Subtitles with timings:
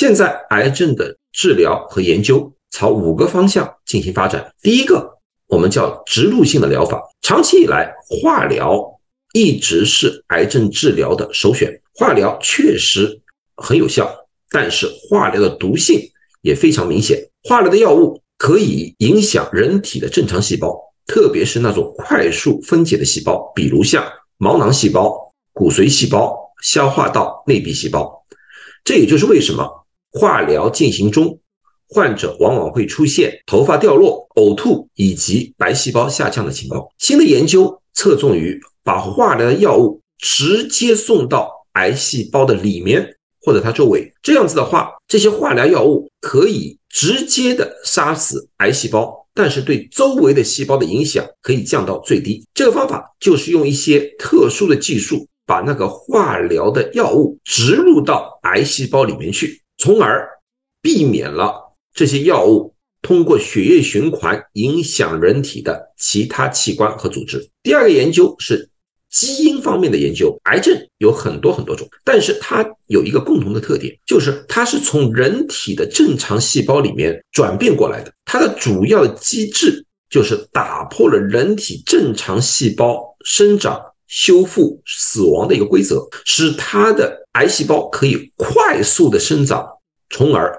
[0.00, 4.50] 现在癌症的治疗和研究朝五个方向进行发展。
[4.62, 7.02] 第一个，我们叫植入性的疗法。
[7.20, 8.82] 长期以来，化疗
[9.34, 11.78] 一直是癌症治疗的首选。
[11.94, 13.20] 化疗确实
[13.56, 14.10] 很有效，
[14.50, 16.00] 但是化疗的毒性
[16.40, 17.22] 也非常明显。
[17.44, 20.74] 化疗的药物可以影响人体的正常细胞，
[21.06, 24.02] 特别是那种快速分解的细胞，比如像
[24.38, 25.14] 毛囊细胞、
[25.52, 28.18] 骨髓细胞、消化道内壁细胞。
[28.82, 29.79] 这也就是为什么
[30.12, 31.38] 化疗进行中，
[31.88, 36.84] 患者往往会出现头发掉落、呕吐以及白细胞下降的情况。
[36.98, 52.44] 新的研究侧重于把化疗的药物直接送到癌细胞的里面或者它周围，这样子的话，这些化疗药物可以直接的杀死癌细胞，但是对周围的细胞的影响可以降到最低。
[52.52, 55.26] 这个方法就是用一些特殊的技术。
[55.46, 60.28] 把那个化疗的药物植入到癌细胞里面去，从而
[60.82, 67.48] 避免了这些药物通过血液循环影响人体的其他器官和组织。
[67.62, 68.68] 第二个研究是
[69.08, 70.38] 基因方面的研究。
[70.44, 78.12] 癌症有很多很多种，但是它有一个共同的特点，就是它是从人体的正常细胞里面转变过来的。
[78.26, 83.80] 它的主要机制就是打破了人体正常细胞生长。
[84.10, 89.64] 修复死亡的一个规则，使它的癌细胞可以快速的生长，
[90.10, 90.52] 从而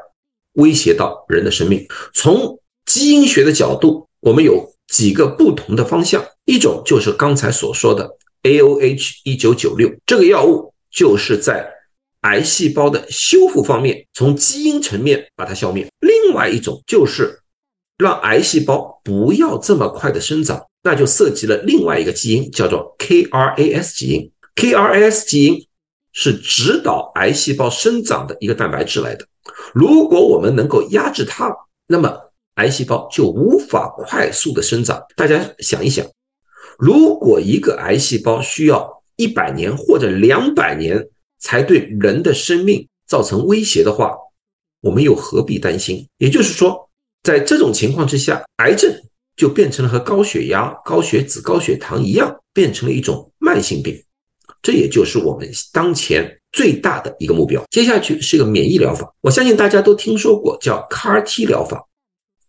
[0.53, 1.85] 威胁到人的生命。
[2.13, 8.09] 从基因学的角度，我们有几个不同的方向，一种就是刚才所说的
[8.43, 11.69] A O H 一九九六这个药物，就是在
[12.21, 15.87] 癌细胞的修复方面，从基因层面把它消灭。
[15.99, 17.41] 另外一种就是
[17.97, 20.67] 让癌细胞不要这么快的生长。
[20.83, 24.31] 那就涉及了另外一个基因，叫做 KRAS 基因。
[24.55, 25.67] KRAS 基因
[26.11, 29.25] 是指导癌细胞生长的一个蛋白质来的。
[29.73, 31.55] 如果我们能够压制它，
[31.87, 32.15] 那么
[32.55, 35.01] 癌细胞就无法快速的生长。
[35.15, 36.05] 大家想一想，
[36.77, 41.07] 如果一个癌细胞需要一百年或者两百年
[41.39, 44.15] 才对人的生命造成威胁的话，
[44.81, 46.07] 我们又何必担心？
[46.17, 46.89] 也就是说，
[47.23, 48.91] 在这种情况之下，癌症。
[49.41, 53.99] 就变成了和高血压、高血脂、高血糖一样，变成了一种慢性病。
[54.61, 57.63] 这也就是我们当前最大的一个目标。
[57.71, 61.83] 接下去是一个免疫疗法，我相信大家都听说过叫 CAR-T 疗法，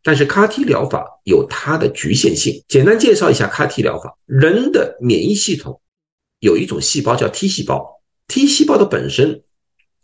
[0.03, 2.63] 但是 CAR-T 疗法有它的局限性。
[2.69, 5.81] 简单介绍一下 CAR-T 疗法：人的免疫系统
[6.41, 9.43] 有一种细胞叫 T 细胞，T 细胞的本身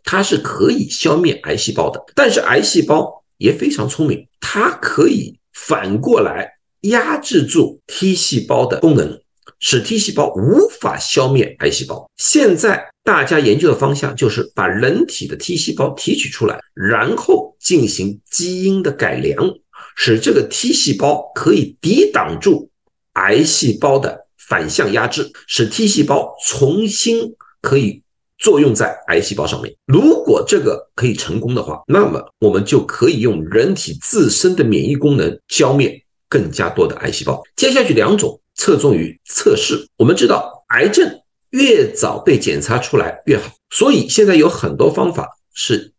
[0.03, 6.57] 它是可以消灭癌细胞的，但是癌细胞也非常聪明，它可以反过来。
[6.81, 9.19] 压制住 T 细胞的功能，
[9.59, 12.09] 使 T 细胞无法消灭癌细胞。
[12.17, 19.53] 现在大家研究的方向就是把人体的 T 细胞提取出来，然后进行基因的改良，
[19.95, 22.69] 使这个 T 细胞可以抵挡住
[23.13, 28.01] 癌细胞的反向压制，使 T 细胞重新可以
[28.37, 29.75] 作用在癌细胞上面。
[29.85, 36.01] 如果这个可以成功的话，那么我们就可以用人体自身的免疫功能消灭。
[36.29, 37.41] 更加多的癌细胞。
[37.55, 39.87] 接下去两种侧重于测试。
[39.97, 41.19] 我们知道，癌症
[41.49, 45.91] 越早被检查出来越好，所以现在有很多方法是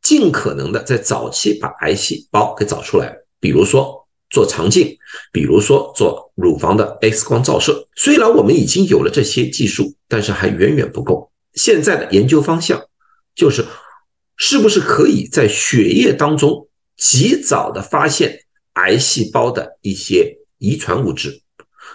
[0.00, 3.14] 尽可能的在早期把癌细胞给找出来。
[3.38, 4.96] 比如说做肠镜，
[5.30, 7.86] 比如说做乳房的 X 光照射。
[7.94, 11.30] 虽然我们已经有了这些技术，但是还远远不够。
[11.52, 12.82] 现在的研究方向
[13.34, 13.64] 就是，
[14.36, 18.40] 是不是可以在血液当中及早的发现。
[18.74, 21.42] 癌细胞的一些遗传物质，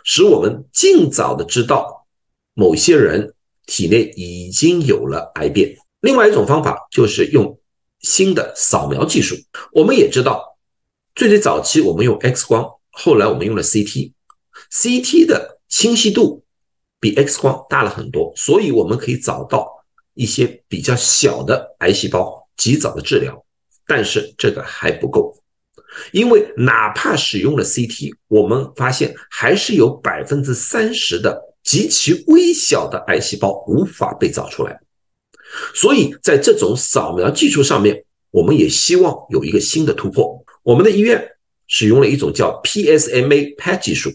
[0.04, 2.08] 使我们尽早的知道
[2.54, 3.34] 某些人
[3.66, 5.78] 体内已经有了癌变。
[6.02, 7.60] 另外一种方法就是用
[8.00, 9.36] 新的扫描技术。
[9.74, 10.58] 我们也知道，
[11.16, 16.44] 最最早期我们用 X 光，后来我们用了 CT，CT 的清晰度
[17.00, 19.68] 比 X 光大了很多，所以我们可以找到
[20.14, 23.46] 一些比较小的癌细胞，及早的治疗。
[23.86, 25.36] 但是这个还不够。
[26.12, 34.80] 因为哪怕使用了 CT，我们发现还是有百分之三十的极其微小的癌细胞无法被找出来。
[35.74, 40.44] 所以在这种扫描技术上面，我们也希望有一个新的突破。
[40.62, 41.28] 我们的医院
[41.68, 44.12] 使用了一种叫 PSMA PET 技术，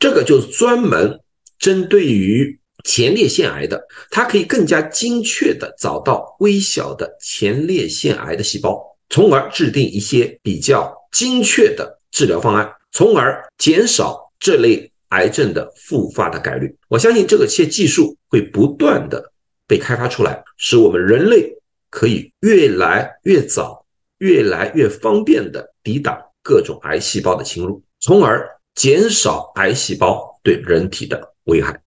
[0.00, 1.20] 这个就是专门
[1.60, 10.92] 针对于前列腺癌的，它可以更加精确的找到微小的前列腺癌的细胞，从而制定一些比较。
[11.14, 16.76] 精确的治疗方案，从而减少这类癌症的复发的概率。
[16.88, 19.32] 我相信这个些技术会不断的
[19.68, 21.56] 被开发出来，使我们人类
[21.88, 23.86] 可以越来越早、
[24.18, 31.80] 越来越方便的抵挡各种癌细胞的侵入，从而减少癌细胞对人体的危害。